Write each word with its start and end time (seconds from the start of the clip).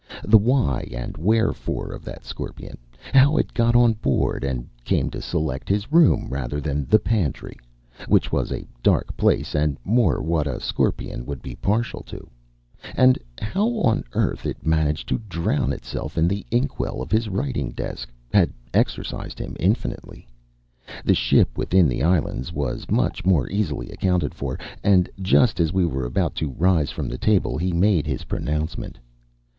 The 0.23 0.39
why 0.39 0.89
and 0.91 1.13
the 1.13 1.21
wherefore 1.21 1.91
of 1.91 2.03
that 2.05 2.25
scorpion 2.25 2.79
how 3.13 3.37
it 3.37 3.53
got 3.53 3.75
on 3.75 3.93
board 3.93 4.43
and 4.43 4.67
came 4.83 5.11
to 5.11 5.21
select 5.21 5.69
his 5.69 5.91
room 5.91 6.25
rather 6.31 6.59
than 6.59 6.85
the 6.85 6.97
pantry 6.97 7.55
(which 8.07 8.31
was 8.31 8.51
a 8.51 8.65
dark 8.81 9.15
place 9.15 9.53
and 9.53 9.77
more 9.85 10.19
what 10.19 10.47
a 10.47 10.59
scorpion 10.59 11.23
would 11.27 11.43
be 11.43 11.53
partial 11.55 12.01
to), 12.05 12.27
and 12.95 13.19
how 13.39 13.67
on 13.83 14.03
earth 14.13 14.47
it 14.47 14.65
managed 14.65 15.07
to 15.09 15.19
drown 15.29 15.71
itself 15.71 16.17
in 16.17 16.27
the 16.27 16.47
inkwell 16.51 16.99
of 17.03 17.11
his 17.11 17.29
writing 17.29 17.69
desk 17.69 18.11
had 18.33 18.51
exercised 18.73 19.37
him 19.37 19.55
infinitely. 19.59 20.27
The 21.05 21.13
ship 21.13 21.55
within 21.59 21.87
the 21.87 22.01
islands 22.01 22.51
was 22.51 22.89
much 22.89 23.23
more 23.23 23.47
easily 23.51 23.91
accounted 23.91 24.33
for; 24.33 24.57
and 24.83 25.07
just 25.21 25.59
as 25.59 25.71
we 25.71 25.85
were 25.85 26.07
about 26.07 26.33
to 26.37 26.49
rise 26.57 26.89
from 26.89 27.07
table 27.19 27.55
he 27.55 27.71
made 27.71 28.07
his 28.07 28.23
pronouncement. 28.23 28.97